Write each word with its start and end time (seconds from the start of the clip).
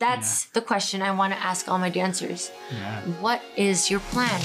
That's 0.00 0.46
the 0.46 0.62
question 0.62 1.02
I 1.02 1.10
want 1.10 1.34
to 1.34 1.38
ask 1.38 1.68
all 1.68 1.78
my 1.78 1.90
dancers. 1.90 2.50
Yeah. 2.72 3.02
What 3.20 3.42
is 3.54 3.90
your 3.90 4.00
plan? 4.00 4.40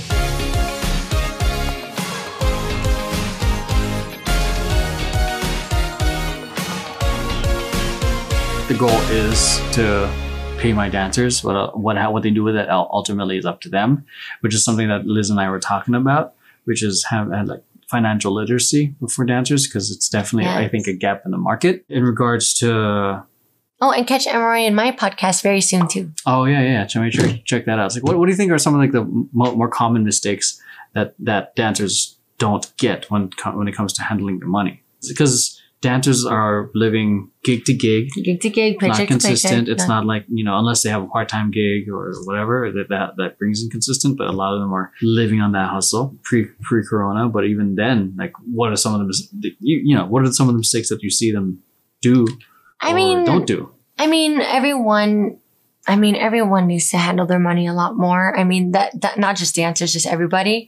The 8.68 8.76
goal 8.78 8.90
is 9.10 9.62
to 9.76 10.12
pay 10.60 10.74
my 10.74 10.90
dancers. 10.90 11.42
What 11.42 11.80
what 11.80 11.96
how, 11.96 12.12
what 12.12 12.24
they 12.24 12.32
do 12.32 12.44
with 12.44 12.58
it 12.58 12.70
ultimately 12.70 13.38
is 13.38 13.46
up 13.46 13.62
to 13.62 13.70
them, 13.70 14.04
which 14.42 14.54
is 14.54 14.62
something 14.62 14.90
that 14.90 15.06
Liz 15.06 15.30
and 15.30 15.40
I 15.40 15.50
were 15.50 15.62
talking 15.62 15.96
about, 15.96 16.34
which 16.66 16.84
is 16.84 17.06
have, 17.06 17.32
have 17.32 17.48
like 17.48 17.64
financial 17.90 18.34
literacy 18.34 18.94
for 19.10 19.24
dancers 19.24 19.68
because 19.68 19.90
it's 19.90 20.10
definitely 20.10 20.50
I 20.50 20.68
think 20.68 20.88
a 20.88 20.94
gap 20.94 21.22
in 21.24 21.32
the 21.32 21.38
market 21.38 21.86
in 21.88 22.04
regards 22.04 22.54
to 22.56 23.24
Oh, 23.86 23.92
and 23.92 24.08
catch 24.08 24.26
Emery 24.26 24.66
in 24.66 24.74
my 24.74 24.92
podcast 24.92 25.44
very 25.44 25.62
soon 25.62 25.88
too. 25.88 26.12
Oh 26.26 26.46
yeah, 26.46 26.62
yeah. 26.62 26.86
Check, 26.86 27.12
check, 27.12 27.46
check 27.46 27.66
that 27.66 27.78
out. 27.78 27.86
It's 27.86 27.96
like, 27.96 28.04
what, 28.04 28.18
what 28.18 28.26
do 28.26 28.32
you 28.32 28.36
think 28.36 28.52
are 28.52 28.58
some 28.58 28.74
of 28.74 28.80
like 28.80 28.94
the 28.94 29.04
mo- 29.32 29.56
more 29.56 29.70
common 29.70 30.04
mistakes 30.04 30.60
that 30.94 31.14
that 31.20 31.56
dancers 31.56 32.18
don't 32.40 32.66
get 32.78 33.06
when 33.12 33.30
when 33.54 33.68
it 33.68 33.76
comes 33.76 33.94
to 33.94 34.02
handling 34.02 34.40
their 34.40 34.48
money? 34.48 34.82
Because 35.08 35.62
dancers 35.82 36.26
are 36.26 36.72
living 36.74 37.30
gig 37.44 37.64
to 37.66 37.74
gig, 37.76 38.10
Gig 38.24 38.42
to 38.42 38.50
gig, 38.50 38.82
not 38.82 38.90
paycheck 38.90 39.08
to 39.08 39.14
consistent. 39.14 39.68
paycheck. 39.68 39.74
It's 39.74 39.88
not 39.88 40.08
like 40.08 40.26
you 40.30 40.44
know, 40.44 40.58
unless 40.58 40.82
they 40.82 40.90
have 40.90 41.04
a 41.04 41.08
part 41.08 41.30
time 41.30 41.52
gig 41.52 41.88
or 41.88 42.12
whatever 42.24 42.72
that, 42.72 42.90
that 42.90 43.18
that 43.18 43.38
brings 43.38 43.62
in 43.62 43.70
consistent. 43.70 44.18
But 44.18 44.30
a 44.30 44.32
lot 44.32 44.56
of 44.56 44.62
them 44.62 44.74
are 44.74 44.92
living 45.04 45.42
on 45.42 45.52
that 45.52 45.70
hustle 45.70 46.18
pre 46.24 46.46
pre 46.64 46.84
Corona. 46.90 47.30
But 47.30 47.46
even 47.46 47.76
then, 47.76 48.16
like, 48.18 48.34
what 48.52 48.72
are 48.72 48.78
some 48.78 48.96
of 48.96 49.00
the 49.02 49.06
mis- 49.06 49.30
you 49.60 49.78
you 49.86 49.96
know 49.96 50.08
what 50.08 50.24
are 50.24 50.32
some 50.32 50.50
of 50.50 50.56
the 50.56 50.60
mistakes 50.60 50.90
that 50.90 51.04
you 51.04 51.12
see 51.12 51.32
them 51.32 51.62
do? 52.02 52.26
I 52.82 52.92
or 52.92 52.96
mean, 52.96 53.26
don't 53.26 53.46
do. 53.46 53.72
I 53.98 54.08
mean, 54.08 54.42
everyone. 54.42 55.40
I 55.88 55.96
mean, 55.98 56.16
everyone 56.16 56.66
needs 56.66 56.90
to 56.90 56.98
handle 56.98 57.28
their 57.28 57.38
money 57.38 57.68
a 57.68 57.74
lot 57.74 57.96
more. 57.96 58.36
I 58.36 58.44
mean, 58.44 58.72
that, 58.72 59.00
that 59.02 59.20
not 59.20 59.36
just 59.36 59.54
dancers, 59.54 59.94
just 59.94 60.08
everybody. 60.08 60.68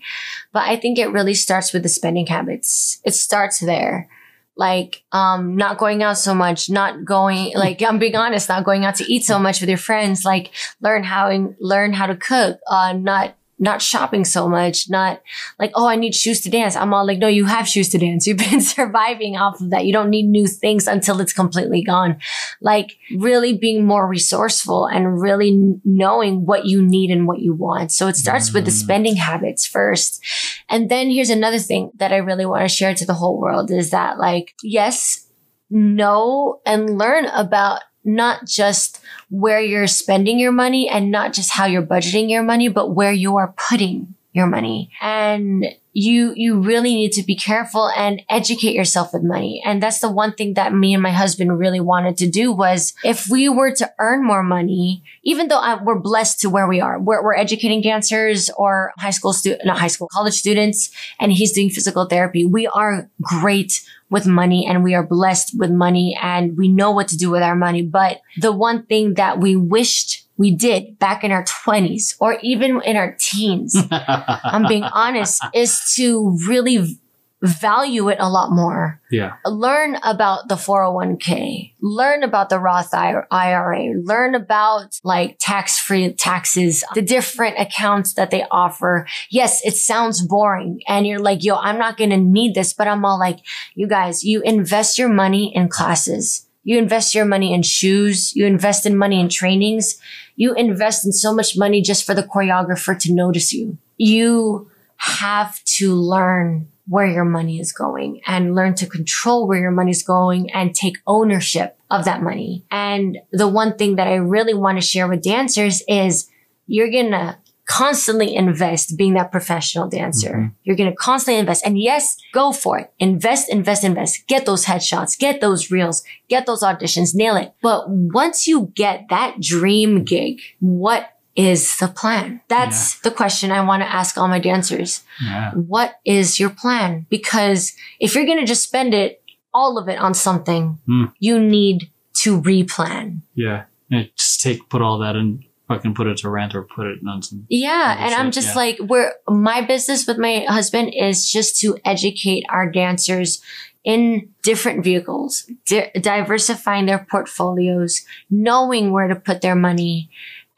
But 0.54 0.70
I 0.70 0.76
think 0.76 1.00
it 1.00 1.08
really 1.08 1.34
starts 1.34 1.74
with 1.74 1.82
the 1.82 1.90
spending 1.90 2.28
habits. 2.28 3.02
It 3.04 3.16
starts 3.16 3.60
there. 3.60 4.10
Like, 4.56 5.02
um, 5.12 5.56
not 5.56 5.80
going 5.80 6.04
out 6.04 6.20
so 6.20 6.36
much, 6.36 6.70
not 6.70 7.04
going, 7.04 7.54
like, 7.56 7.82
I'm 7.82 7.98
being 7.98 8.16
honest, 8.16 8.48
not 8.48 8.64
going 8.64 8.86
out 8.86 8.94
to 8.98 9.12
eat 9.12 9.24
so 9.24 9.40
much 9.40 9.60
with 9.60 9.70
your 9.70 9.80
friends. 9.80 10.24
Like, 10.24 10.52
learn 10.82 11.04
how, 11.04 11.30
and 11.30 11.56
learn 11.60 11.94
how 11.94 12.06
to 12.06 12.16
cook, 12.16 12.60
uh, 12.68 12.94
not, 12.94 13.36
not 13.60 13.82
shopping 13.82 14.24
so 14.24 14.48
much, 14.48 14.90
not 14.90 15.22
like, 15.60 15.72
oh, 15.76 15.88
I 15.88 15.96
need 15.96 16.14
shoes 16.14 16.42
to 16.42 16.50
dance. 16.50 16.76
I'm 16.76 16.94
all 16.94 17.06
like, 17.08 17.18
no, 17.18 17.28
you 17.28 17.46
have 17.46 17.68
shoes 17.68 17.90
to 17.90 17.98
dance. 17.98 18.28
You've 18.28 18.38
been 18.38 18.62
surviving 18.62 19.36
off 19.36 19.60
of 19.62 19.72
that. 19.72 19.86
You 19.86 19.94
don't 19.94 20.10
need 20.10 20.28
new 20.28 20.48
things 20.48 20.88
until 20.88 21.20
it's 21.22 21.34
completely 21.34 21.84
gone 21.84 22.18
like 22.62 22.98
really 23.16 23.58
being 23.58 23.86
more 23.86 24.08
resourceful 24.08 24.86
and 24.86 25.22
really 25.22 25.80
knowing 25.84 26.46
what 26.46 26.66
you 26.66 26.84
need 26.84 27.10
and 27.12 27.28
what 27.28 27.40
you 27.40 27.54
want. 27.54 27.92
So 27.92 28.08
it 28.08 28.16
starts 28.16 28.54
with 28.54 28.66
the 28.66 28.72
Mm. 28.72 28.84
spending 28.84 29.16
habits 29.16 29.66
first. 29.66 30.24
And 30.70 30.90
then 30.90 31.10
here's 31.10 31.30
another 31.30 31.60
thing 31.60 31.92
that 31.96 32.12
I 32.12 32.18
really 32.18 32.46
want 32.46 32.64
to 32.64 32.70
share 32.70 32.94
to 32.94 33.06
the 33.06 33.14
whole 33.16 33.40
world 33.40 33.72
is 33.72 33.90
that 33.92 34.18
like, 34.18 34.54
yes, 34.64 35.28
know 35.70 36.60
and 36.66 36.98
learn 36.98 37.26
about 37.26 37.82
not 38.08 38.48
just 38.48 39.02
where 39.30 39.62
you're 39.62 39.86
spending 39.86 40.40
your 40.40 40.54
money 40.54 40.90
and 40.90 41.12
not 41.12 41.34
just 41.34 41.52
how 41.52 41.66
you're 41.66 41.82
budgeting 41.84 42.30
your 42.30 42.42
money, 42.42 42.70
but 42.70 42.96
where 42.96 43.12
you 43.12 43.36
are 43.36 43.54
putting 43.70 44.16
your 44.32 44.48
money. 44.48 44.90
And 45.02 45.66
you, 45.94 46.32
you 46.36 46.62
really 46.62 46.94
need 46.94 47.12
to 47.14 47.24
be 47.24 47.36
careful 47.36 47.90
and 47.90 48.22
educate 48.30 48.76
yourself 48.76 49.14
with 49.14 49.24
money. 49.24 49.64
And 49.66 49.82
that's 49.82 50.00
the 50.00 50.12
one 50.12 50.32
thing 50.34 50.54
that 50.54 50.72
me 50.72 50.94
and 50.94 51.02
my 51.02 51.12
husband 51.12 51.58
really 51.58 51.80
wanted 51.80 52.18
to 52.18 52.30
do 52.30 52.52
was 52.52 52.94
if 53.04 53.28
we 53.32 53.50
were 53.50 53.74
to 53.74 53.92
earn 53.98 54.24
more 54.24 54.44
money, 54.44 55.02
even 55.24 55.48
though 55.48 55.60
I, 55.60 55.82
we're 55.82 55.98
blessed 55.98 56.40
to 56.42 56.52
where 56.52 56.68
we 56.68 56.80
are, 56.80 57.00
we're, 57.00 57.24
we're 57.24 57.36
educating 57.36 57.82
dancers 57.82 58.52
or 58.58 58.94
high 59.00 59.10
school 59.10 59.34
student, 59.34 59.66
not 59.66 59.80
high 59.80 59.88
school, 59.88 60.08
college 60.08 60.36
students, 60.36 60.92
and 61.20 61.34
he's 61.34 61.52
doing 61.52 61.72
physical 61.72 62.06
therapy. 62.06 62.46
We 62.46 62.68
are 62.68 63.10
great 63.20 63.82
with 64.10 64.26
money 64.26 64.66
and 64.68 64.84
we 64.84 64.94
are 64.94 65.06
blessed 65.06 65.58
with 65.58 65.72
money 65.72 66.18
and 66.22 66.58
we 66.58 66.68
know 66.68 66.92
what 66.92 67.08
to 67.10 67.18
do 67.18 67.30
with 67.30 67.44
our 67.44 67.56
money. 67.56 67.82
But 67.82 68.22
the 68.40 68.52
one 68.52 68.86
thing 68.86 69.16
that 69.16 69.40
we 69.40 69.56
wished 69.56 70.28
we 70.38 70.56
did 70.56 71.00
back 71.00 71.24
in 71.24 71.32
our 71.32 71.44
20s 71.44 72.16
or 72.20 72.38
even 72.42 72.82
in 72.84 72.96
our 72.96 73.16
teens, 73.20 73.76
I'm 73.92 74.68
being 74.68 74.84
honest, 74.84 75.44
is 75.54 75.82
to 75.96 76.38
really 76.48 77.00
value 77.42 78.10
it 78.10 78.18
a 78.20 78.30
lot 78.30 78.52
more. 78.52 79.00
yeah. 79.12 79.36
Learn 79.46 79.96
about 80.04 80.48
the 80.48 80.56
401k, 80.56 81.74
learn 81.82 82.24
about 82.24 82.50
the 82.50 82.60
Roth 82.60 82.94
IRA, 82.94 83.94
learn 84.02 84.34
about 84.36 85.00
like 85.04 85.38
tax 85.40 85.78
free 85.78 86.14
taxes, 86.14 86.84
the 86.96 87.02
different 87.02 87.60
accounts 87.60 88.14
that 88.14 88.32
they 88.32 88.44
offer. 88.50 89.08
Yes, 89.30 89.64
it 89.66 89.76
sounds 89.76 90.26
boring 90.26 90.82
and 90.88 91.06
you're 91.06 91.20
like, 91.20 91.44
yo, 91.44 91.56
I'm 91.56 91.78
not 91.78 91.98
going 91.98 92.10
to 92.10 92.18
need 92.18 92.56
this, 92.56 92.74
but 92.74 92.88
I'm 92.88 93.06
all 93.06 93.20
like, 93.20 93.40
you 93.76 93.88
guys, 93.88 94.24
you 94.24 94.42
invest 94.42 94.98
your 94.98 95.10
money 95.10 95.56
in 95.56 95.70
classes. 95.70 96.48
You 96.64 96.78
invest 96.78 97.16
your 97.16 97.26
money 97.26 97.54
in 97.54 97.62
shoes. 97.62 98.36
You 98.36 98.46
invest 98.46 98.86
in 98.86 98.98
money 98.98 99.22
in 99.22 99.30
trainings. 99.30 100.00
You 100.36 100.54
invest 100.54 101.06
in 101.06 101.14
so 101.14 101.34
much 101.34 101.58
money 101.58 101.82
just 101.82 102.06
for 102.06 102.14
the 102.14 102.24
choreographer 102.24 103.00
to 103.00 103.14
notice 103.14 103.54
you. 103.54 103.78
You 103.96 104.70
have 104.98 105.64
to 105.78 105.94
learn 105.94 106.68
where 106.88 107.08
your 107.08 107.26
money 107.26 107.60
is 107.60 107.72
going 107.72 108.22
and 108.26 108.56
learn 108.56 108.74
to 108.76 108.86
control 108.86 109.48
where 109.48 109.60
your 109.60 109.72
money 109.72 109.92
is 109.92 110.04
going 110.04 110.50
and 110.52 110.74
take 110.74 110.98
ownership 111.06 111.78
of 111.92 112.06
that 112.06 112.22
money. 112.22 112.66
And 112.72 113.18
the 113.32 113.48
one 113.48 113.78
thing 113.78 113.96
that 113.98 114.08
I 114.08 114.16
really 114.16 114.54
want 114.54 114.78
to 114.78 114.86
share 114.86 115.08
with 115.08 115.22
dancers 115.22 115.84
is 115.88 116.30
you're 116.66 116.92
going 116.92 117.12
to 117.12 117.38
constantly 117.66 118.34
invest 118.34 118.98
being 118.98 119.14
that 119.16 119.30
professional 119.30 119.90
dancer. 119.90 120.34
Mhm. 120.34 120.54
You're 120.64 120.78
going 120.78 120.90
to 120.90 120.96
constantly 120.96 121.40
invest. 121.40 121.66
And 121.66 121.78
yes, 121.78 122.16
go 122.34 122.54
for 122.54 122.80
it. 122.80 122.94
Invest, 122.98 123.50
invest, 123.50 123.84
invest. 123.84 124.26
Get 124.28 124.46
those 124.46 124.66
headshots, 124.66 125.20
get 125.20 125.42
those 125.42 125.70
reels, 125.70 126.02
get 126.30 126.46
those 126.46 126.64
auditions, 126.64 127.14
nail 127.14 127.36
it. 127.36 127.52
But 127.62 127.90
once 127.90 128.48
you 128.48 128.72
get 128.74 129.08
that 129.10 129.42
dream 129.42 130.06
gig, 130.06 130.40
what 130.62 131.10
is 131.38 131.78
the 131.78 131.88
plan? 131.88 132.42
That's 132.50 133.00
the 133.02 133.12
question 133.12 133.52
I 133.52 133.64
want 133.64 133.84
to 133.84 133.94
ask 133.94 134.18
all 134.18 134.28
my 134.28 134.40
dancers. 134.40 135.04
Yeah. 135.24 135.52
What 135.54 136.00
is 136.04 136.40
your 136.40 136.50
plan? 136.50 137.06
Because 137.10 137.74
if 138.00 138.16
you're 138.16 138.26
going 138.26 138.40
to 138.40 138.46
just 138.46 138.64
spend 138.64 138.94
it, 138.94 139.22
all 139.54 139.78
of 139.78 139.88
it 139.88 140.00
on 140.00 140.14
something, 140.14 140.80
Hmm. 140.86 141.06
you 141.20 141.40
need 141.40 141.92
to 142.24 142.42
replan. 142.42 143.22
Yeah. 143.36 143.66
Yeah, 143.90 144.04
just 144.18 144.42
take 144.42 144.68
put 144.68 144.82
all 144.82 144.98
that 144.98 145.16
and 145.16 145.44
fucking 145.68 145.94
put 145.94 146.08
it 146.08 146.18
to 146.18 146.30
rent 146.30 146.56
or 146.56 146.64
put 146.64 146.88
it 146.88 147.00
on 147.08 147.22
some. 147.22 147.46
Yeah. 147.50 147.96
And 148.00 148.14
I'm 148.16 148.32
just 148.32 148.50
yeah. 148.50 148.56
like, 148.56 148.78
where 148.80 149.14
my 149.28 149.62
business 149.62 150.08
with 150.08 150.18
my 150.18 150.46
husband 150.48 150.94
is 150.94 151.30
just 151.30 151.60
to 151.62 151.78
educate 151.86 152.44
our 152.50 152.70
dancers 152.70 153.42
in 153.84 154.30
different 154.44 154.84
vehicles, 154.84 155.50
di- 155.66 155.92
diversifying 156.02 156.88
their 156.88 157.08
portfolios, 157.10 158.02
knowing 158.30 158.92
where 158.92 159.08
to 159.08 159.16
put 159.16 159.42
their 159.42 159.56
money 159.56 160.10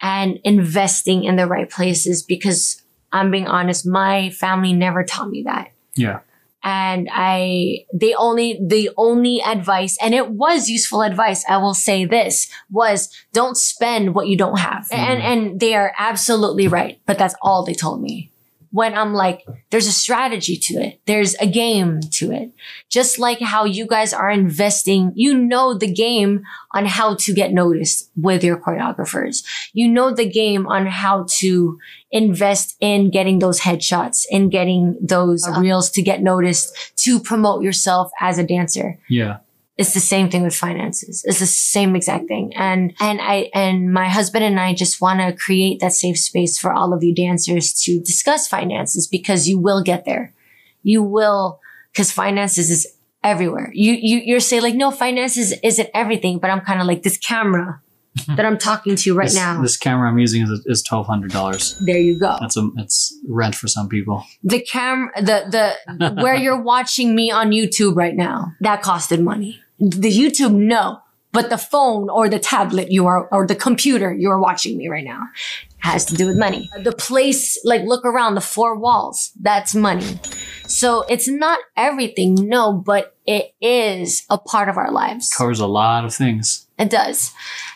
and 0.01 0.39
investing 0.43 1.23
in 1.23 1.35
the 1.35 1.47
right 1.47 1.69
places 1.69 2.23
because 2.23 2.81
I'm 3.11 3.31
being 3.31 3.47
honest, 3.47 3.85
my 3.87 4.29
family 4.29 4.73
never 4.73 5.03
taught 5.03 5.29
me 5.29 5.43
that. 5.43 5.71
Yeah. 5.95 6.19
and 6.63 7.09
I 7.11 7.85
the 7.93 8.15
only 8.15 8.59
the 8.65 8.89
only 8.97 9.41
advice 9.41 9.97
and 10.01 10.13
it 10.13 10.29
was 10.29 10.69
useful 10.69 11.01
advice 11.01 11.43
I 11.49 11.57
will 11.57 11.73
say 11.73 12.05
this 12.05 12.49
was 12.69 13.09
don't 13.33 13.57
spend 13.57 14.13
what 14.13 14.27
you 14.27 14.37
don't 14.37 14.59
have 14.59 14.87
and 14.91 15.21
mm-hmm. 15.21 15.31
and 15.31 15.59
they 15.59 15.73
are 15.75 15.93
absolutely 15.97 16.67
right 16.67 16.99
but 17.05 17.17
that's 17.17 17.35
all 17.41 17.63
they 17.63 17.73
told 17.73 18.01
me 18.01 18.31
when 18.71 18.97
I'm 18.97 19.13
like 19.13 19.45
there's 19.69 19.87
a 19.87 19.91
strategy 19.91 20.57
to 20.57 20.73
it 20.75 21.01
there's 21.05 21.35
a 21.35 21.47
game 21.47 21.99
to 22.13 22.31
it 22.31 22.51
just 22.89 23.19
like 23.19 23.39
how 23.39 23.65
you 23.65 23.87
guys 23.87 24.13
are 24.13 24.29
investing 24.29 25.11
you 25.15 25.37
know 25.37 25.73
the 25.73 25.91
game 25.91 26.43
on 26.73 26.85
how 26.85 27.15
to 27.15 27.33
get 27.33 27.51
noticed 27.51 28.11
with 28.15 28.43
your 28.43 28.57
choreographers 28.57 29.43
you 29.73 29.87
know 29.87 30.13
the 30.13 30.29
game 30.29 30.67
on 30.67 30.85
how 30.85 31.25
to 31.29 31.79
invest 32.11 32.75
in 32.79 33.11
getting 33.11 33.39
those 33.39 33.59
headshots 33.61 34.23
and 34.31 34.51
getting 34.51 34.97
those 35.01 35.47
uh-huh. 35.47 35.61
reels 35.61 35.89
to 35.91 36.01
get 36.01 36.21
noticed 36.21 36.75
to 36.97 37.19
promote 37.19 37.63
yourself 37.63 38.11
as 38.19 38.37
a 38.37 38.43
dancer. 38.43 38.97
Yeah. 39.07 39.37
It's 39.79 39.93
the 39.93 40.01
same 40.01 40.29
thing 40.29 40.43
with 40.43 40.53
finances. 40.53 41.23
It's 41.25 41.39
the 41.39 41.45
same 41.45 41.95
exact 41.95 42.27
thing. 42.27 42.51
And, 42.53 42.93
and 42.99 43.21
I, 43.21 43.49
and 43.53 43.93
my 43.93 44.09
husband 44.09 44.43
and 44.43 44.59
I 44.59 44.73
just 44.73 44.99
want 44.99 45.21
to 45.21 45.31
create 45.31 45.79
that 45.79 45.93
safe 45.93 46.19
space 46.19 46.59
for 46.59 46.73
all 46.73 46.93
of 46.93 47.01
you 47.01 47.15
dancers 47.15 47.71
to 47.85 48.01
discuss 48.01 48.45
finances 48.45 49.07
because 49.07 49.47
you 49.47 49.57
will 49.57 49.81
get 49.81 50.03
there. 50.03 50.33
You 50.83 51.01
will, 51.01 51.61
cause 51.95 52.11
finances 52.11 52.69
is 52.69 52.87
everywhere. 53.23 53.71
You, 53.73 53.93
you, 53.93 54.17
you're 54.17 54.41
saying 54.41 54.63
like, 54.63 54.75
no, 54.75 54.91
finances 54.91 55.53
isn't 55.63 55.89
everything, 55.93 56.39
but 56.39 56.49
I'm 56.49 56.59
kind 56.59 56.81
of 56.81 56.85
like 56.85 57.03
this 57.03 57.17
camera 57.17 57.81
that 58.35 58.45
I'm 58.45 58.57
talking 58.57 58.97
to 58.97 59.15
right 59.15 59.27
this, 59.27 59.35
now. 59.35 59.61
This 59.61 59.77
camera 59.77 60.09
I'm 60.09 60.19
using 60.19 60.41
is, 60.41 60.61
is 60.65 60.83
twelve 60.83 61.07
hundred 61.07 61.31
dollars. 61.31 61.77
there 61.85 61.99
you 61.99 62.19
go. 62.19 62.35
That's 62.41 62.57
a 62.57 62.69
it's 62.77 63.17
rent 63.29 63.55
for 63.55 63.67
some 63.67 63.87
people. 63.87 64.25
the 64.43 64.59
cam 64.59 65.09
the 65.15 65.77
the 65.87 66.21
where 66.21 66.35
you're 66.35 66.61
watching 66.61 67.15
me 67.15 67.31
on 67.31 67.51
YouTube 67.51 67.95
right 67.95 68.15
now 68.15 68.53
that 68.61 68.81
costed 68.83 69.21
money 69.21 69.61
the 69.79 70.11
YouTube 70.11 70.53
no 70.53 71.01
But 71.31 71.49
the 71.49 71.57
phone 71.57 72.09
or 72.09 72.27
the 72.27 72.39
tablet 72.39 72.91
you 72.91 73.05
are, 73.05 73.27
or 73.27 73.45
the 73.45 73.55
computer 73.55 74.11
you 74.11 74.31
are 74.31 74.39
watching 74.39 74.77
me 74.77 74.87
right 74.87 75.03
now 75.03 75.27
has 75.77 76.03
to 76.05 76.15
do 76.15 76.25
with 76.25 76.37
money. 76.37 76.69
The 76.81 76.91
place, 76.91 77.59
like 77.63 77.83
look 77.83 78.03
around 78.03 78.33
the 78.35 78.41
four 78.41 78.75
walls, 78.75 79.31
that's 79.39 79.75
money. 79.75 80.19
So 80.65 81.03
it's 81.03 81.27
not 81.27 81.59
everything, 81.77 82.33
no, 82.33 82.73
but 82.73 83.15
it 83.27 83.53
is 83.61 84.25
a 84.29 84.39
part 84.39 84.69
of 84.69 84.77
our 84.77 84.91
lives. 84.91 85.31
Covers 85.31 85.59
a 85.59 85.67
lot 85.67 86.03
of 86.03 86.13
things. 86.13 86.67
It 86.79 86.89
does. 86.89 87.31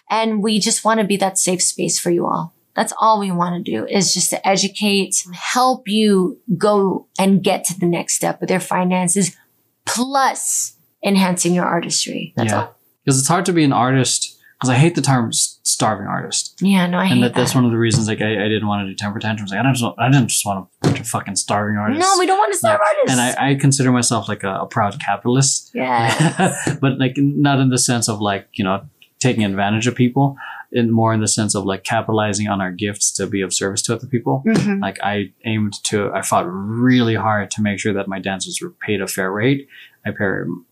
And 0.10 0.42
we 0.42 0.60
just 0.60 0.84
want 0.84 1.00
to 1.00 1.06
be 1.06 1.18
that 1.18 1.38
safe 1.38 1.62
space 1.62 2.00
for 2.00 2.10
you 2.10 2.26
all. 2.26 2.54
That's 2.76 2.94
all 3.00 3.20
we 3.20 3.32
want 3.32 3.64
to 3.64 3.72
do 3.72 3.86
is 3.86 4.16
just 4.16 4.32
to 4.32 4.48
educate, 4.48 5.24
help 5.32 5.88
you 5.88 6.40
go 6.58 7.08
and 7.20 7.44
get 7.44 7.66
to 7.66 7.80
the 7.80 7.86
next 7.86 8.16
step 8.16 8.42
with 8.42 8.50
your 8.50 8.60
finances, 8.60 9.38
plus 9.86 10.76
enhancing 11.06 11.54
your 11.54 11.66
artistry. 11.66 12.34
That's 12.36 12.52
yeah. 12.52 12.60
all. 12.62 12.76
Because 13.06 13.20
it's 13.20 13.28
hard 13.28 13.46
to 13.46 13.54
be 13.54 13.64
an 13.64 13.74
artist. 13.74 14.40
Because 14.60 14.70
I 14.70 14.76
hate 14.76 14.96
the 14.96 15.02
term 15.02 15.32
starving 15.34 16.08
artist. 16.08 16.58
Yeah, 16.62 16.88
no, 16.88 16.98
I 17.00 17.06
hate 17.06 17.14
and 17.16 17.24
that, 17.24 17.34
that. 17.34 17.40
that's 17.42 17.54
one 17.54 17.66
of 17.66 17.72
the 17.72 17.78
reasons 17.78 18.08
like 18.08 18.22
I, 18.22 18.46
I 18.46 18.48
didn't 18.48 18.66
want 18.68 18.86
to 18.86 18.90
do 18.90 18.96
temper 18.96 19.20
tantrums. 19.20 19.52
Like 19.52 19.60
I 19.60 19.64
didn't 19.64 19.74
just 19.76 19.84
want, 19.84 20.00
I 20.00 20.10
didn't 20.10 20.30
just 20.30 20.46
want 20.46 20.60
a 20.82 20.88
bunch 20.88 21.00
of 21.02 21.08
fucking 21.08 21.36
starving 21.36 21.76
artists. 21.78 22.02
no, 22.02 22.18
we 22.18 22.26
don't 22.26 22.38
want 22.38 22.54
to 22.54 22.58
starve 22.58 22.80
Like, 22.80 22.98
artists. 22.98 23.12
And 23.12 23.20
I, 23.40 23.50
I 23.52 23.56
consider 23.56 23.92
myself 23.92 24.30
like 24.30 24.44
a, 24.44 24.60
a 24.62 24.66
proud 24.66 25.02
capitalist. 25.02 25.72
yeah. 25.74 26.56
but 26.82 26.98
like 26.98 27.16
not 27.18 27.60
in 27.60 27.70
the 27.70 27.78
sense 27.78 28.08
of 28.08 28.22
like 28.22 28.48
you 28.54 28.64
know 28.64 28.86
taking 29.20 29.44
advantage 29.44 29.88
of 29.88 29.96
people 29.96 30.38
in 30.72 30.92
more 30.92 31.14
in 31.14 31.20
the 31.22 31.28
sense 31.28 31.56
of 31.56 31.66
like 31.66 31.84
capitalizing 31.84 32.48
on 32.48 32.60
our 32.62 32.72
gifts 32.72 33.12
to 33.12 33.28
be 33.28 33.42
of 33.42 33.54
service 33.54 33.82
to 33.84 33.94
other 33.96 34.08
people 34.08 34.44
Mhm. 34.48 34.82
like 34.82 34.98
i 35.04 35.32
aimed 35.46 35.82
to 35.84 36.12
i 36.14 36.22
fought 36.22 36.46
really 36.50 37.16
hard 37.16 37.50
to 37.52 37.62
make 37.62 37.80
sure 37.80 37.94
that 37.94 38.08
my 38.08 38.20
dancers 38.20 38.60
were 38.62 38.72
paid 38.86 39.00
a 39.02 39.08
fair 39.08 39.32
rate 39.32 39.68
i 40.06 40.12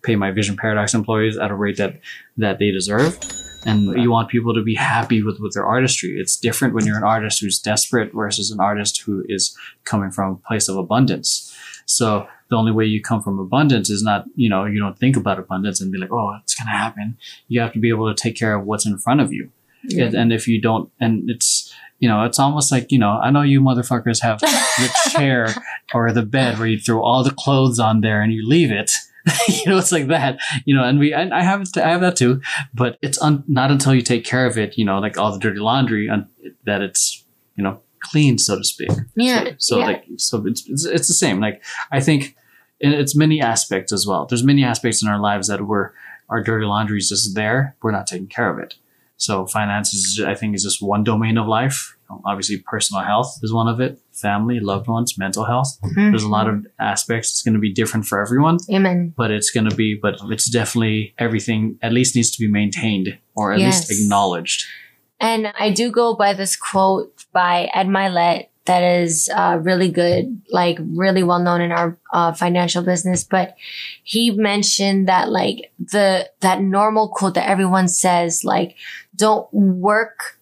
pay, 0.03 0.15
my 0.15 0.31
vision 0.31 0.57
paradox 0.57 0.93
employees 0.93 1.37
at 1.37 1.51
a 1.51 1.55
rate 1.55 1.77
that 1.77 1.99
that 2.37 2.59
they 2.59 2.71
deserve 2.71 3.17
and 3.63 4.01
you 4.01 4.09
want 4.09 4.27
people 4.29 4.55
to 4.55 4.63
be 4.63 4.75
happy 4.75 5.21
with 5.21 5.39
with 5.39 5.53
their 5.53 5.65
artistry 5.65 6.11
it's 6.19 6.35
different 6.35 6.73
when 6.73 6.85
you're 6.85 6.97
an 6.97 7.03
artist 7.03 7.41
who's 7.41 7.59
desperate 7.59 8.11
versus 8.13 8.51
an 8.51 8.59
artist 8.59 9.01
who 9.01 9.23
is 9.27 9.55
coming 9.83 10.11
from 10.11 10.33
a 10.33 10.47
place 10.47 10.67
of 10.67 10.77
abundance 10.77 11.55
so 11.85 12.27
the 12.49 12.57
only 12.57 12.71
way 12.71 12.85
you 12.85 13.01
come 13.01 13.21
from 13.23 13.39
abundance 13.39 13.89
is 13.89 14.03
not, 14.03 14.25
you 14.35 14.49
know, 14.49 14.65
you 14.65 14.79
don't 14.79 14.99
think 14.99 15.15
about 15.15 15.39
abundance 15.39 15.81
and 15.81 15.91
be 15.91 15.97
like, 15.97 16.11
oh, 16.11 16.37
it's 16.43 16.53
going 16.53 16.67
to 16.67 16.77
happen. 16.77 17.17
You 17.47 17.61
have 17.61 17.73
to 17.73 17.79
be 17.79 17.89
able 17.89 18.13
to 18.13 18.21
take 18.21 18.37
care 18.37 18.55
of 18.55 18.65
what's 18.65 18.85
in 18.85 18.97
front 18.97 19.21
of 19.21 19.31
you. 19.31 19.49
Yeah. 19.83 20.05
And, 20.05 20.15
and 20.15 20.33
if 20.33 20.47
you 20.47 20.61
don't, 20.61 20.91
and 20.99 21.29
it's, 21.29 21.73
you 21.99 22.09
know, 22.09 22.23
it's 22.23 22.39
almost 22.39 22.71
like, 22.71 22.91
you 22.91 22.99
know, 22.99 23.19
I 23.21 23.31
know 23.31 23.41
you 23.41 23.61
motherfuckers 23.61 24.21
have 24.21 24.39
the 24.41 24.91
chair 25.11 25.47
or 25.93 26.11
the 26.11 26.23
bed 26.23 26.59
where 26.59 26.67
you 26.67 26.77
throw 26.77 27.01
all 27.01 27.23
the 27.23 27.31
clothes 27.31 27.79
on 27.79 28.01
there 28.01 28.21
and 28.21 28.33
you 28.33 28.47
leave 28.47 28.71
it. 28.71 28.91
you 29.47 29.65
know, 29.67 29.77
it's 29.77 29.91
like 29.91 30.07
that, 30.07 30.39
you 30.65 30.75
know, 30.75 30.83
and 30.83 30.99
we, 30.99 31.13
and 31.13 31.33
I 31.33 31.41
have, 31.41 31.65
I 31.75 31.89
have 31.89 32.01
that 32.01 32.15
too, 32.15 32.41
but 32.73 32.97
it's 33.01 33.21
un, 33.21 33.43
not 33.47 33.71
until 33.71 33.93
you 33.93 34.01
take 34.01 34.25
care 34.25 34.45
of 34.45 34.57
it, 34.57 34.77
you 34.77 34.85
know, 34.85 34.99
like 34.99 35.17
all 35.17 35.31
the 35.31 35.39
dirty 35.39 35.59
laundry 35.59 36.09
un, 36.09 36.27
that 36.65 36.81
it's, 36.81 37.23
you 37.55 37.63
know, 37.63 37.81
clean, 37.99 38.37
so 38.37 38.57
to 38.57 38.63
speak. 38.63 38.89
Yeah. 39.15 39.43
So, 39.43 39.55
so 39.59 39.79
yeah. 39.79 39.85
like, 39.85 40.05
so 40.17 40.45
it's, 40.45 40.67
it's, 40.67 40.85
it's 40.85 41.07
the 41.07 41.13
same. 41.13 41.39
Like, 41.39 41.63
I 41.91 41.99
think, 41.99 42.35
and 42.81 42.93
it's 42.93 43.15
many 43.15 43.41
aspects 43.41 43.93
as 43.93 44.07
well. 44.07 44.25
There's 44.25 44.43
many 44.43 44.63
aspects 44.63 45.03
in 45.03 45.07
our 45.07 45.19
lives 45.19 45.47
that 45.47 45.67
we're, 45.67 45.91
our 46.29 46.41
dirty 46.41 46.65
laundry 46.65 46.97
is 46.97 47.09
just 47.09 47.35
there. 47.35 47.75
We're 47.81 47.91
not 47.91 48.07
taking 48.07 48.27
care 48.27 48.49
of 48.49 48.57
it. 48.57 48.75
So 49.17 49.45
finances, 49.45 50.23
I 50.25 50.33
think, 50.33 50.55
is 50.55 50.63
just 50.63 50.81
one 50.81 51.03
domain 51.03 51.37
of 51.37 51.45
life. 51.45 51.95
Obviously, 52.25 52.57
personal 52.65 53.03
health 53.03 53.39
is 53.41 53.53
one 53.53 53.67
of 53.67 53.79
it. 53.79 53.99
Family, 54.13 54.59
loved 54.59 54.87
ones, 54.87 55.17
mental 55.17 55.45
health. 55.45 55.77
There's 55.95 56.23
a 56.23 56.29
lot 56.29 56.47
of 56.47 56.65
aspects. 56.79 57.31
It's 57.31 57.41
going 57.41 57.53
to 57.53 57.59
be 57.59 57.73
different 57.73 58.05
for 58.05 58.21
everyone, 58.21 58.57
Amen. 58.69 59.13
but 59.15 59.31
it's 59.31 59.51
going 59.51 59.69
to 59.69 59.75
be, 59.75 59.97
but 60.01 60.17
it's 60.29 60.49
definitely 60.49 61.13
everything 61.17 61.77
at 61.81 61.93
least 61.93 62.15
needs 62.15 62.31
to 62.31 62.39
be 62.39 62.51
maintained 62.51 63.17
or 63.35 63.53
at 63.53 63.59
least 63.59 63.91
acknowledged. 63.91 64.65
And 65.19 65.53
I 65.59 65.71
do 65.71 65.91
go 65.91 66.15
by 66.15 66.33
this 66.33 66.55
quote 66.55 67.25
by 67.31 67.69
Ed 67.73 67.87
Mylett 67.87 68.47
that 68.65 68.83
is 68.83 69.29
uh, 69.33 69.59
really 69.61 69.89
good, 69.89 70.41
like 70.49 70.77
really 70.79 71.23
well 71.23 71.39
known 71.39 71.61
in 71.61 71.71
our 71.71 71.97
uh, 72.13 72.33
financial 72.33 72.83
business. 72.83 73.23
But 73.23 73.55
he 74.03 74.31
mentioned 74.31 75.07
that 75.07 75.29
like 75.29 75.71
the 75.79 76.29
that 76.41 76.61
normal 76.61 77.09
quote 77.09 77.33
that 77.35 77.49
everyone 77.49 77.87
says, 77.87 78.43
like 78.43 78.75
don't 79.15 79.51
work 79.53 80.39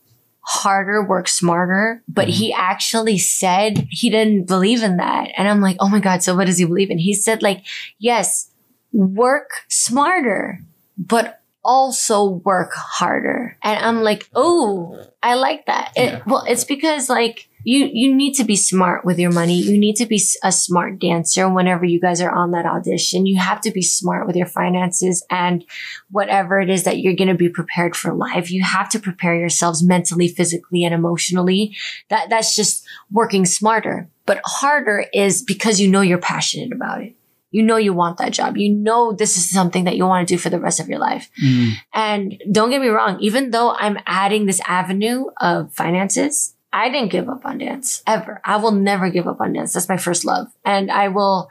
harder, 0.50 1.06
work 1.06 1.28
smarter. 1.28 2.04
But 2.08 2.28
mm-hmm. 2.28 2.34
he 2.34 2.54
actually 2.54 3.20
said 3.20 3.88
he 3.92 4.10
didn't 4.10 4.48
believe 4.48 4.82
in 4.82 4.98
that, 4.98 5.30
and 5.38 5.48
I'm 5.48 5.62
like, 5.62 5.78
oh 5.80 5.90
my 5.90 6.00
god. 6.00 6.24
So 6.24 6.36
what 6.36 6.48
does 6.48 6.58
he 6.58 6.66
believe 6.66 6.90
in? 6.90 6.98
He 6.98 7.14
said 7.14 7.44
like, 7.44 7.66
yes, 8.00 8.52
work 8.92 9.50
smarter, 9.70 10.60
but 10.98 11.39
also 11.64 12.26
work 12.26 12.72
harder. 12.74 13.58
And 13.64 13.84
I'm 13.84 14.04
like, 14.04 14.30
oh, 14.34 14.98
I 15.22 15.36
like 15.36 15.66
that. 15.66 15.92
It, 15.96 16.06
Yeah. 16.06 16.24
Well, 16.26 16.44
it's 16.48 16.64
because 16.64 17.10
like 17.10 17.50
you 17.64 17.90
you 17.92 18.16
need 18.16 18.34
to 18.36 18.44
be 18.46 18.56
smart 18.56 19.04
with 19.04 19.20
your 19.20 19.32
money. 19.32 19.56
You 19.56 19.78
need 19.78 19.96
to 19.98 20.06
be 20.06 20.22
a 20.44 20.52
smart 20.52 21.00
dancer 21.00 21.50
whenever 21.50 21.84
you 21.84 22.00
guys 22.00 22.22
are 22.22 22.32
on 22.32 22.52
that 22.52 22.66
audition. 22.66 23.26
You 23.26 23.40
have 23.40 23.60
to 23.62 23.72
be 23.72 23.82
smart 23.82 24.28
with 24.28 24.36
your 24.36 24.48
finances 24.48 25.26
and 25.30 25.66
whatever 26.10 26.62
it 26.62 26.70
is 26.70 26.84
that 26.84 27.00
you're 27.00 27.16
going 27.16 27.28
to 27.28 27.36
be 27.36 27.50
prepared 27.50 27.96
for 27.96 28.14
life. 28.14 28.50
You 28.50 28.64
have 28.64 28.90
to 28.92 29.00
prepare 29.00 29.36
yourselves 29.36 29.84
mentally, 29.84 30.30
physically, 30.30 30.84
and 30.86 30.94
emotionally. 30.94 31.76
That 32.10 32.30
that's 32.30 32.56
just 32.56 32.86
working 33.12 33.46
smarter. 33.46 34.10
But 34.26 34.42
harder 34.46 35.06
is 35.14 35.44
because 35.44 35.82
you 35.82 35.90
know 35.90 36.02
you're 36.02 36.20
passionate 36.20 36.72
about 36.72 37.02
it. 37.02 37.16
You 37.52 37.64
know 37.64 37.78
you 37.78 37.94
want 37.94 38.18
that 38.18 38.32
job. 38.32 38.58
You 38.58 38.74
know 38.74 39.12
this 39.12 39.38
is 39.38 39.50
something 39.50 39.86
that 39.86 39.98
you 39.98 40.06
want 40.06 40.28
to 40.28 40.34
do 40.34 40.38
for 40.38 40.50
the 40.50 40.60
rest 40.60 40.80
of 40.80 40.88
your 40.88 41.00
life. 41.00 41.30
Mm. 41.44 41.74
And 41.94 42.44
don't 42.52 42.70
get 42.70 42.82
me 42.82 42.90
wrong, 42.90 43.20
even 43.20 43.52
though 43.52 43.72
I'm 43.72 43.98
adding 44.06 44.46
this 44.46 44.62
avenue 44.68 45.26
of 45.42 45.74
finances, 45.74 46.56
I 46.72 46.90
didn't 46.90 47.12
give 47.12 47.28
up 47.28 47.46
on 47.46 47.58
dance 47.58 48.04
ever. 48.06 48.42
I 48.46 48.58
will 48.58 48.72
never 48.72 49.10
give 49.10 49.28
up 49.28 49.42
on 49.42 49.54
dance. 49.54 49.74
That's 49.74 49.90
my 49.90 49.98
first 49.98 50.24
love. 50.26 50.48
And 50.64 50.92
I 50.92 51.08
will, 51.08 51.50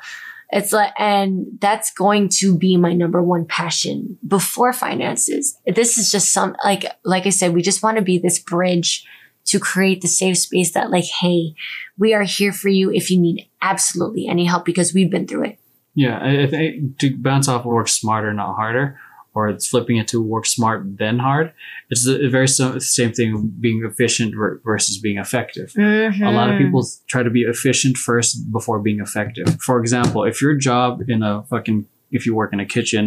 it's 0.50 0.72
like, 0.72 0.92
and 0.98 1.46
that's 1.60 1.92
going 1.92 2.28
to 2.38 2.56
be 2.56 2.76
my 2.76 2.92
number 2.92 3.20
one 3.20 3.44
passion 3.44 4.18
before 4.26 4.72
finances. 4.72 5.58
This 5.66 5.98
is 5.98 6.12
just 6.12 6.32
some, 6.32 6.54
like, 6.62 6.84
like 7.04 7.26
I 7.26 7.30
said, 7.30 7.52
we 7.52 7.62
just 7.62 7.82
want 7.82 7.96
to 7.96 8.02
be 8.02 8.18
this 8.18 8.38
bridge 8.38 9.04
to 9.46 9.58
create 9.58 10.02
the 10.02 10.08
safe 10.08 10.38
space 10.38 10.72
that 10.72 10.90
like, 10.90 11.06
hey, 11.20 11.54
we 11.96 12.14
are 12.14 12.22
here 12.22 12.52
for 12.52 12.68
you 12.68 12.92
if 12.92 13.10
you 13.10 13.18
need 13.18 13.48
absolutely 13.60 14.28
any 14.28 14.44
help 14.44 14.64
because 14.64 14.94
we've 14.94 15.10
been 15.10 15.26
through 15.26 15.44
it. 15.44 15.58
Yeah, 16.02 16.16
I, 16.28 16.30
I 16.42 16.46
think 16.46 16.98
to 17.00 17.06
bounce 17.28 17.48
off 17.48 17.64
work 17.64 17.88
smarter, 17.88 18.32
not 18.32 18.54
harder, 18.62 18.86
or 19.34 19.48
it's 19.52 19.66
flipping 19.72 19.96
it 20.02 20.08
to 20.12 20.18
work 20.34 20.46
smart 20.46 20.78
then 21.02 21.18
hard. 21.18 21.46
It's 21.90 22.04
the 22.04 22.28
very 22.36 22.48
so- 22.58 22.78
same 22.78 23.12
thing 23.18 23.28
being 23.64 23.78
efficient 23.90 24.30
versus 24.70 24.96
being 25.06 25.18
effective. 25.26 25.68
A 25.76 25.82
lot 25.82 26.49
of 26.50 26.54
Mm-hmm. 26.54 26.64
people 26.64 26.82
try 27.12 27.23
to 27.28 27.30
be 27.38 27.42
efficient 27.54 27.94
first 28.08 28.30
before 28.56 28.78
being 28.88 29.00
effective. 29.00 29.46
For 29.68 29.76
example, 29.80 30.20
if 30.30 30.37
your 30.44 30.54
job 30.68 30.90
in 31.14 31.23
a 31.23 31.42
fucking 31.50 31.87
if 32.11 32.25
you 32.26 32.32
work 32.40 32.52
in 32.54 32.61
a 32.61 32.64
kitchen 32.76 33.04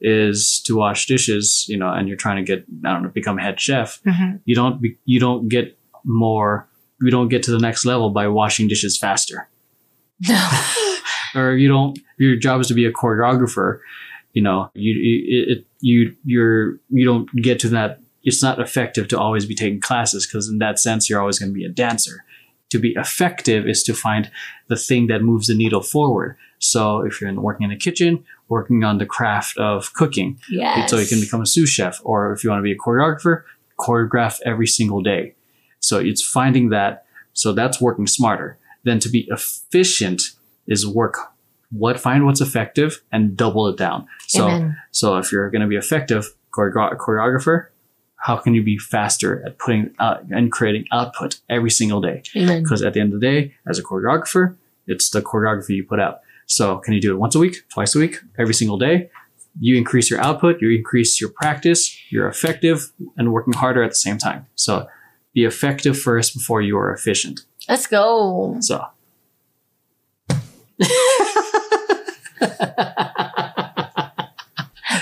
is 0.00 0.60
to 0.66 0.76
wash 0.76 1.06
dishes, 1.06 1.64
you 1.70 1.78
know, 1.80 1.90
and 1.96 2.06
you're 2.08 2.22
trying 2.24 2.38
to 2.44 2.46
get 2.52 2.60
I 2.84 2.92
don't 2.92 3.02
know 3.04 3.08
become 3.22 3.38
head 3.38 3.56
chef, 3.66 3.88
Mhm. 4.04 4.40
you 4.48 4.54
don't 4.60 4.76
be, 4.82 4.88
you 5.12 5.20
don't 5.20 5.48
get 5.48 5.66
more 6.04 6.66
you 7.04 7.10
don't 7.16 7.30
get 7.34 7.42
to 7.44 7.50
the 7.56 7.58
next 7.68 7.84
level 7.92 8.08
by 8.10 8.26
washing 8.40 8.66
dishes 8.68 8.94
faster 9.04 9.38
No. 10.28 10.38
or 11.34 11.54
you 11.56 11.68
don't 11.68 11.98
your 12.18 12.36
job 12.36 12.60
is 12.60 12.68
to 12.68 12.74
be 12.74 12.86
a 12.86 12.92
choreographer 12.92 13.80
you 14.32 14.42
know 14.42 14.70
you 14.74 14.94
you 14.94 15.44
it, 15.48 15.66
you 15.80 16.16
you're 16.24 16.78
you 16.90 17.04
don't 17.04 17.28
get 17.42 17.58
to 17.60 17.68
that 17.68 18.00
it's 18.24 18.42
not 18.42 18.60
effective 18.60 19.08
to 19.08 19.18
always 19.18 19.46
be 19.46 19.54
taking 19.54 19.80
classes 19.80 20.26
because 20.26 20.48
in 20.48 20.58
that 20.58 20.78
sense 20.78 21.08
you're 21.08 21.20
always 21.20 21.38
going 21.38 21.50
to 21.50 21.54
be 21.54 21.64
a 21.64 21.68
dancer. 21.68 22.24
To 22.70 22.78
be 22.78 22.94
effective 22.96 23.66
is 23.66 23.82
to 23.84 23.94
find 23.94 24.30
the 24.68 24.76
thing 24.76 25.08
that 25.08 25.22
moves 25.22 25.48
the 25.48 25.54
needle 25.54 25.82
forward. 25.82 26.36
So 26.58 27.00
if 27.00 27.20
you're 27.20 27.28
in, 27.28 27.42
working 27.42 27.64
in 27.64 27.70
the 27.70 27.76
kitchen 27.76 28.24
working 28.48 28.84
on 28.84 28.98
the 28.98 29.06
craft 29.06 29.56
of 29.56 29.94
cooking 29.94 30.38
yes. 30.50 30.90
so 30.90 30.98
you 30.98 31.06
can 31.06 31.20
become 31.20 31.40
a 31.40 31.46
sous 31.46 31.70
chef 31.70 32.00
or 32.04 32.32
if 32.32 32.44
you 32.44 32.50
want 32.50 32.58
to 32.58 32.62
be 32.62 32.72
a 32.72 32.76
choreographer 32.76 33.44
choreograph 33.80 34.40
every 34.44 34.66
single 34.66 35.00
day. 35.00 35.34
So 35.80 35.98
it's 35.98 36.22
finding 36.22 36.68
that 36.68 37.04
so 37.32 37.52
that's 37.52 37.80
working 37.80 38.06
smarter 38.06 38.58
then 38.84 38.98
to 38.98 39.08
be 39.08 39.26
efficient 39.30 40.22
is 40.72 40.86
work. 40.86 41.16
What 41.70 41.98
find 41.98 42.26
what's 42.26 42.40
effective 42.40 43.02
and 43.12 43.36
double 43.36 43.66
it 43.68 43.76
down. 43.76 44.06
So 44.26 44.48
Amen. 44.48 44.76
so 44.90 45.16
if 45.16 45.32
you're 45.32 45.50
going 45.50 45.62
to 45.62 45.68
be 45.68 45.76
effective 45.76 46.34
choreo- 46.54 46.96
choreographer 46.96 47.68
how 48.22 48.36
can 48.36 48.54
you 48.54 48.62
be 48.62 48.78
faster 48.78 49.44
at 49.44 49.58
putting 49.58 49.94
out 49.98 50.22
and 50.30 50.52
creating 50.52 50.84
output 50.92 51.40
every 51.50 51.70
single 51.70 52.00
day? 52.00 52.22
Because 52.32 52.82
at 52.82 52.94
the 52.94 53.00
end 53.00 53.12
of 53.12 53.20
the 53.20 53.26
day 53.26 53.54
as 53.68 53.78
a 53.78 53.82
choreographer 53.82 54.56
it's 54.86 55.10
the 55.10 55.20
choreography 55.22 55.70
you 55.70 55.84
put 55.84 56.00
out. 56.00 56.20
So 56.46 56.78
can 56.78 56.94
you 56.94 57.00
do 57.00 57.12
it 57.12 57.18
once 57.18 57.34
a 57.34 57.38
week 57.38 57.68
twice 57.68 57.94
a 57.94 57.98
week 57.98 58.18
every 58.38 58.54
single 58.54 58.78
day? 58.78 59.10
You 59.60 59.76
increase 59.76 60.08
your 60.08 60.20
output 60.20 60.62
you 60.62 60.70
increase 60.70 61.20
your 61.20 61.30
practice 61.30 61.96
you're 62.10 62.28
effective 62.28 62.92
and 63.16 63.32
working 63.32 63.54
harder 63.54 63.82
at 63.82 63.90
the 63.90 63.96
same 63.96 64.18
time. 64.18 64.46
So 64.54 64.86
be 65.34 65.44
effective 65.44 65.98
first 65.98 66.34
before 66.34 66.62
you 66.62 66.78
are 66.78 66.92
efficient. 66.92 67.40
Let's 67.68 67.86
go. 67.86 68.56
so 68.60 68.86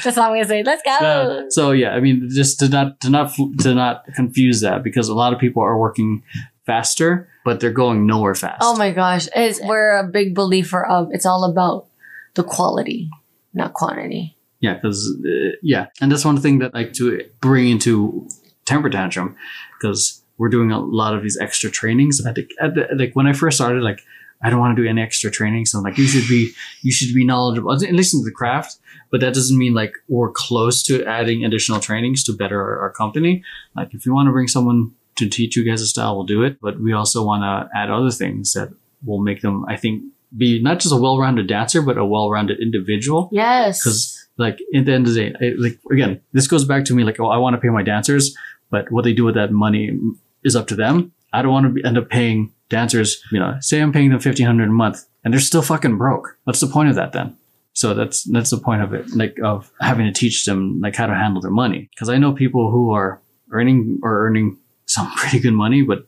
That's 0.05 0.17
all 0.17 0.25
I'm 0.25 0.33
gonna 0.33 0.47
say. 0.47 0.63
Let's 0.63 0.83
go. 0.83 0.91
Uh, 0.91 1.51
so 1.51 1.73
yeah, 1.73 1.91
I 1.91 2.01
mean, 2.01 2.29
just 2.31 2.59
to 2.61 2.69
not 2.69 3.01
to 3.01 3.11
not 3.11 3.33
to 3.61 3.75
not 3.75 4.05
confuse 4.15 4.61
that 4.61 4.83
because 4.83 5.09
a 5.09 5.15
lot 5.15 5.33
of 5.33 5.39
people 5.39 5.63
are 5.63 5.79
working 5.79 6.23
faster, 6.65 7.29
but 7.45 7.61
they're 7.61 7.73
going 7.73 8.07
nowhere 8.07 8.35
fast. 8.35 8.59
oh 8.63 8.77
my 8.77 8.93
gosh, 8.93 9.29
it's, 9.35 9.61
we're 9.61 9.99
a 9.99 10.07
big 10.07 10.35
believer 10.35 10.87
of 10.87 11.09
it's 11.13 11.27
all 11.27 11.45
about 11.45 11.87
the 12.35 12.45
quality, 12.45 13.11
not 13.55 13.75
quantity. 13.75 14.37
Yeah, 14.61 14.75
because 14.75 15.19
uh, 15.25 15.57
yeah, 15.63 15.87
and 16.01 16.13
that's 16.13 16.25
one 16.25 16.39
thing 16.39 16.59
that 16.61 16.73
I 16.75 16.81
like 16.81 16.93
to 16.95 17.25
bring 17.41 17.69
into 17.69 18.29
temper 18.67 18.91
tantrum 18.91 19.37
because 19.79 20.23
we're 20.39 20.49
doing 20.49 20.71
a 20.71 20.79
lot 20.79 21.15
of 21.15 21.23
these 21.23 21.39
extra 21.39 21.71
trainings. 21.71 22.25
I 22.25 22.33
think 22.33 22.51
like 22.97 23.15
when 23.15 23.27
I 23.27 23.33
first 23.33 23.57
started, 23.57 23.83
like 23.83 24.03
I 24.43 24.51
don't 24.51 24.59
want 24.59 24.77
to 24.77 24.83
do 24.83 24.89
any 24.89 25.03
extra 25.03 25.31
training, 25.31 25.67
so 25.67 25.79
I'm 25.79 25.85
like 25.85 25.99
you 25.99 26.07
should 26.07 26.29
be 26.29 26.53
you 26.83 26.93
should 26.93 27.15
be 27.15 27.25
knowledgeable 27.25 27.73
at 27.73 27.81
least 27.93 28.15
in 28.15 28.23
the 28.25 28.31
craft. 28.31 28.77
But 29.11 29.21
that 29.21 29.35
doesn't 29.35 29.59
mean 29.59 29.75
like 29.75 29.95
we're 30.09 30.31
close 30.31 30.83
to 30.85 31.05
adding 31.05 31.45
additional 31.45 31.81
trainings 31.81 32.23
to 32.25 32.33
better 32.33 32.61
our, 32.63 32.79
our 32.81 32.91
company. 32.93 33.43
Like 33.75 33.93
if 33.93 34.07
you 34.07 34.15
want 34.15 34.29
to 34.29 34.33
bring 34.33 34.49
someone 34.49 34.93
to 35.17 35.29
teach 35.29 35.57
you 35.57 35.65
guys 35.65 35.83
a 35.83 35.87
style, 35.87 36.15
we'll 36.17 36.25
do 36.27 36.43
it. 36.43 36.59
But 36.63 36.81
we 36.81 36.93
also 36.93 37.25
want 37.25 37.43
to 37.43 37.69
add 37.77 37.91
other 37.91 38.11
things 38.11 38.53
that 38.55 38.69
will 39.05 39.21
make 39.21 39.41
them, 39.43 39.65
I 39.69 39.77
think, 39.77 40.05
be 40.37 40.63
not 40.63 40.79
just 40.79 40.95
a 40.95 40.97
well-rounded 40.97 41.49
dancer, 41.49 41.83
but 41.83 41.99
a 41.99 42.05
well-rounded 42.05 42.61
individual 42.61 43.29
Yes. 43.33 43.83
because 43.83 44.17
like 44.37 44.59
at 44.75 44.87
the 44.87 44.93
end 44.93 45.07
of 45.09 45.15
the 45.15 45.31
day 45.31 45.37
it, 45.41 45.59
like 45.61 45.79
again 45.93 46.21
this 46.33 46.47
goes 46.47 46.65
back 46.65 46.85
to 46.87 46.95
me 46.95 47.03
like 47.05 47.19
oh 47.21 47.27
i 47.27 47.37
want 47.37 47.53
to 47.55 47.61
pay 47.61 47.69
my 47.69 47.83
dancers 47.83 48.35
but 48.71 48.91
what 48.91 49.03
they 49.05 49.13
do 49.13 49.25
with 49.25 49.35
that 49.35 49.51
money 49.53 49.99
is 50.45 50.55
up 50.57 50.67
to 50.69 50.75
them 50.77 51.13
i 51.33 51.43
don't 51.43 51.51
want 51.53 51.67
to 51.67 51.71
be, 51.73 51.85
end 51.85 51.99
up 51.99 52.09
paying 52.09 52.51
dancers 52.71 53.23
you 53.31 53.39
know 53.39 53.57
say 53.61 53.81
i'm 53.81 53.93
paying 53.93 54.09
them 54.09 54.15
1500 54.15 54.69
a 54.69 54.73
month 54.73 55.05
and 55.25 55.35
they're 55.35 55.41
still 55.41 55.62
fucking 55.62 55.99
broke 55.99 56.39
what's 56.45 56.61
the 56.61 56.67
point 56.67 56.89
of 56.89 56.95
that 56.95 57.12
then 57.12 57.37
so 57.73 57.93
that's 57.93 58.25
that's 58.33 58.50
the 58.50 58.59
point 58.59 58.83
of 58.83 58.95
it 58.95 59.07
like 59.15 59.37
of 59.45 59.71
having 59.81 60.07
to 60.07 60.12
teach 60.12 60.45
them 60.45 60.81
like 60.81 60.97
how 60.97 61.07
to 61.07 61.15
handle 61.15 61.43
their 61.43 61.50
money 61.50 61.91
because 61.95 62.09
i 62.09 62.17
know 62.17 62.33
people 62.33 62.71
who 62.71 62.93
are 62.93 63.21
earning 63.53 63.99
or 64.03 64.27
earning 64.27 64.57
some 64.87 65.11
pretty 65.17 65.39
good 65.39 65.55
money 65.55 65.83
but 65.83 66.07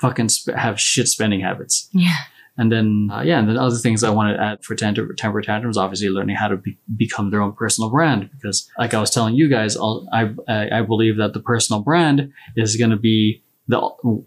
fucking 0.00 0.28
sp- 0.30 0.56
have 0.56 0.80
shit 0.80 1.08
spending 1.08 1.40
habits 1.40 1.88
yeah. 1.92 2.16
and 2.58 2.70
then, 2.70 3.08
uh, 3.12 3.22
yeah, 3.22 3.38
and 3.38 3.48
then 3.48 3.56
other 3.56 3.76
things 3.76 4.04
I 4.04 4.10
want 4.10 4.36
to 4.36 4.42
add 4.42 4.64
for 4.64 4.74
temper, 4.74 5.14
temper 5.14 5.40
tantrums, 5.40 5.76
obviously 5.76 6.08
learning 6.08 6.36
how 6.36 6.48
to 6.48 6.56
be, 6.56 6.76
become 6.96 7.30
their 7.30 7.40
own 7.40 7.52
personal 7.52 7.90
brand. 7.90 8.28
Because, 8.32 8.68
like 8.78 8.92
I 8.92 9.00
was 9.00 9.10
telling 9.10 9.34
you 9.34 9.48
guys, 9.48 9.76
I'll, 9.76 10.06
I, 10.12 10.34
I 10.48 10.78
I 10.78 10.82
believe 10.82 11.16
that 11.16 11.32
the 11.32 11.40
personal 11.40 11.80
brand 11.82 12.32
is 12.56 12.76
going 12.76 12.90
to 12.90 12.96
be 12.96 13.43
the 13.68 13.80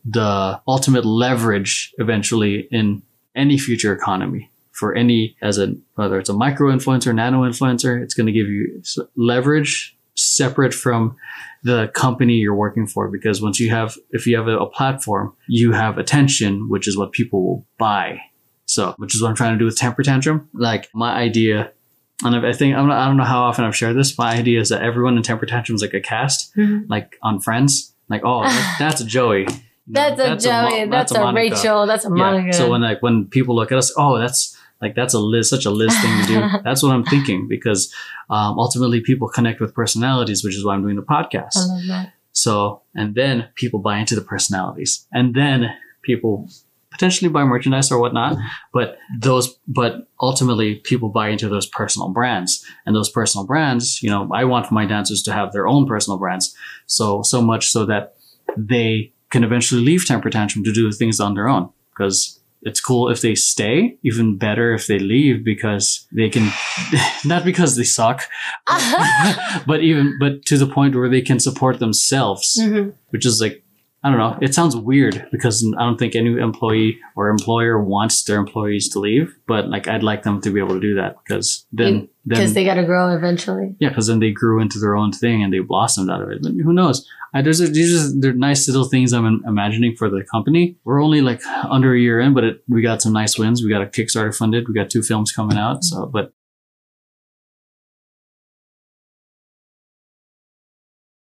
the 0.06 0.62
ultimate 0.67 1.06
leverage 1.06 1.94
eventually 1.98 2.67
in 2.72 3.01
any 3.36 3.58
future 3.58 3.94
economy 3.94 4.50
for 4.72 4.96
any 4.96 5.36
as 5.41 5.58
a 5.58 5.75
whether 5.96 6.20
it's 6.20 6.29
a 6.29 6.34
micro 6.34 6.72
influencer, 6.72 7.13
nano 7.13 7.41
influencer, 7.44 8.01
it's 8.01 8.13
going 8.13 8.27
to 8.27 8.32
give 8.32 8.48
you 8.48 8.82
leverage 9.15 9.96
separate 10.15 10.74
from 10.74 11.15
the 11.63 11.88
company 11.94 12.34
you're 12.36 12.56
working 12.56 12.88
for 12.88 13.08
because 13.08 13.41
once 13.41 13.60
you 13.60 13.70
have 13.70 13.96
if 14.12 14.25
you 14.25 14.36
have 14.36 14.48
a, 14.48 14.58
a 14.58 14.65
platform 14.70 15.34
you 15.48 15.72
have 15.74 15.98
attention 16.00 16.67
which 16.70 16.88
is 16.88 16.98
what 16.98 17.12
people 17.12 17.44
will 17.46 17.65
buy 17.77 18.20
so 18.65 18.96
which 18.98 19.13
is 19.13 19.22
what 19.22 19.29
i'm 19.29 19.36
trying 19.36 19.53
to 19.53 19.60
do 19.60 19.65
with 19.65 19.77
temper 19.77 20.01
tantrum 20.01 20.50
like 20.53 20.88
my 20.96 21.13
idea 21.13 21.72
and 22.24 22.36
I 22.36 22.51
think 22.51 22.75
I 22.75 23.06
don't 23.06 23.17
know 23.17 23.24
how 23.24 23.41
often 23.44 23.63
I've 23.63 23.75
shared 23.75 23.96
this. 23.96 24.17
My 24.17 24.34
idea 24.34 24.60
is 24.60 24.70
that 24.70 24.82
everyone 24.82 25.17
in 25.17 25.22
Temper 25.22 25.46
Tantrum 25.46 25.75
is 25.75 25.84
like 25.84 25.94
a 25.94 26.00
cast, 26.01 26.51
Mhm. 26.58 26.86
like 26.89 27.15
on 27.22 27.39
Friends. 27.39 27.94
Like, 28.10 28.22
oh, 28.24 28.44
that- 28.44 28.76
that's 28.80 29.02
a 29.02 29.06
Joey. 29.06 29.48
That's 29.88 30.20
a 30.20 30.36
Joey. 30.36 30.88
That's, 30.88 31.12
a, 31.12 31.20
Monica. 31.20 31.56
Rachel. 31.56 31.88
That's 31.88 32.06
a 32.06 32.10
Monica. 32.10 32.48
Yeah. 32.48 32.52
So 32.52 32.72
when 32.72 32.82
like 32.82 33.02
when 33.02 33.26
people 33.26 33.56
look 33.56 33.72
at 33.72 33.78
us, 33.78 33.94
oh, 33.98 34.20
that's 34.20 34.58
like 34.82 34.96
that's 34.96 35.14
a 35.14 35.20
Liz, 35.20 35.50
such 35.50 35.66
a 35.66 35.70
Liz 35.72 35.98
thing 36.02 36.22
to 36.22 36.28
do. 36.28 36.58
that's 36.64 36.84
what 36.84 36.92
I'm 36.92 37.06
thinking 37.06 37.48
because 37.48 37.94
um, 38.30 38.60
ultimately 38.60 39.00
people 39.02 39.30
connect 39.30 39.62
with 39.62 39.74
personalities, 39.74 40.44
which 40.44 40.56
is 40.56 40.66
why 40.66 40.74
I'm 40.74 40.82
doing 40.82 40.98
the 40.98 41.04
podcast. 41.04 41.56
I 41.56 41.66
love 41.66 41.88
that. 41.88 42.14
So 42.34 42.82
and 42.96 43.16
then 43.16 43.48
people 43.56 43.80
buy 43.80 43.98
into 43.98 44.16
the 44.16 44.22
personalities, 44.22 45.08
and 45.12 45.34
then 45.34 45.74
people 46.02 46.50
potentially 46.98 47.30
buy 47.30 47.44
merchandise 47.44 47.92
or 47.92 48.00
whatnot. 48.00 48.38
But 48.74 48.98
those, 49.22 49.56
but 49.68 50.08
ultimately 50.20 50.75
people 50.89 51.10
buy 51.10 51.30
into 51.30 51.48
those 51.50 51.68
personal 51.68 52.10
brands, 52.10 52.66
and 52.86 52.96
those 52.96 53.10
personal 53.10 53.46
brands, 53.46 54.01
you 54.01 54.10
know, 54.10 54.30
I 54.34 54.44
want 54.46 54.72
my 54.72 54.86
dancers 54.86 55.22
to 55.24 55.32
have 55.34 55.51
their 55.51 55.68
own 55.68 55.86
personal 55.88 56.18
brands. 56.20 56.56
So 56.88 57.22
so 57.24 57.42
much 57.42 57.70
so 57.70 57.86
that 57.86 58.16
they 58.58 59.12
can 59.30 59.44
eventually 59.44 59.82
leave 59.82 60.06
Temper 60.06 60.30
Tantrum 60.30 60.63
to 60.63 60.74
do 60.74 60.92
things 60.92 61.20
on 61.20 61.34
their 61.36 61.48
own 61.48 61.70
because 61.92 62.34
it's 62.63 62.82
cool 62.82 63.10
if 63.10 63.22
they 63.22 63.36
stay, 63.36 63.98
even 64.04 64.38
better 64.38 64.74
if 64.74 64.88
they 64.88 65.00
leave 65.00 65.44
because 65.46 66.08
they 66.12 66.30
can, 66.30 66.50
not 67.25 67.46
because 67.46 67.75
they 67.75 67.84
suck, 67.84 68.24
but 69.68 69.82
even, 69.82 70.18
but 70.20 70.44
to 70.46 70.58
the 70.58 70.66
point 70.68 70.96
where 70.96 71.10
they 71.10 71.22
can 71.22 71.39
support 71.39 71.80
themselves, 71.80 72.58
Mhm. 72.60 72.94
which 73.10 73.25
is 73.25 73.39
like, 73.42 73.63
I 74.08 74.10
don't 74.10 74.20
know. 74.20 74.38
It 74.42 74.54
sounds 74.56 74.74
weird 74.76 75.28
because 75.34 75.66
I 75.78 75.84
don't 75.84 75.98
think 75.98 76.16
any 76.16 76.40
employee 76.40 76.98
or 77.18 77.28
employer 77.30 77.84
wants 77.84 78.24
their 78.24 78.38
employees 78.40 78.88
to 78.94 79.00
leave, 79.00 79.36
but 79.48 79.68
like 79.68 79.90
I'd 79.90 80.02
like 80.02 80.24
them 80.24 80.40
to 80.42 80.50
be 80.50 80.60
able 80.62 80.76
to 80.76 80.80
do 80.80 80.96
that 80.96 81.18
because 81.24 81.66
then, 81.74 82.08
Because 82.26 82.54
they 82.54 82.64
got 82.64 82.76
to 82.76 82.86
grow 82.86 83.10
eventually. 83.14 83.76
yeah, 83.80 83.90
because 83.90 84.08
then 84.08 84.20
they 84.20 84.32
grew 84.32 84.62
into 84.62 84.80
their 84.80 84.96
own 84.96 85.12
thing 85.12 85.44
and 85.44 85.52
they 85.54 85.60
blossomed 85.60 86.10
out 86.10 86.22
of 86.22 86.30
it. 86.30 86.40
But 86.42 86.54
who 86.64 86.72
knows? 86.72 87.06
I, 87.34 87.42
there's 87.42 87.60
a, 87.60 87.68
these 87.68 87.94
are 87.94 88.20
they're 88.22 88.32
nice 88.34 88.66
little 88.70 88.86
things 88.88 89.12
I'm 89.12 89.26
im- 89.26 89.44
imagining 89.46 89.96
for 89.98 90.10
the 90.10 90.24
company. 90.32 90.78
We're 90.86 91.04
only 91.04 91.20
like 91.22 91.42
under 91.70 91.94
a 91.94 92.00
year 92.00 92.22
in, 92.22 92.34
but 92.34 92.46
it, 92.46 92.64
we 92.70 92.82
got 92.82 93.02
some 93.02 93.12
nice 93.12 93.38
wins. 93.38 93.62
We 93.62 93.70
got 93.70 93.82
a 93.82 93.86
Kickstarter 93.88 94.34
funded. 94.34 94.70
We 94.70 94.74
got 94.74 94.90
two 94.90 95.04
films 95.04 95.34
coming 95.34 95.58
out. 95.58 95.84
So, 95.84 96.06
but 96.06 96.32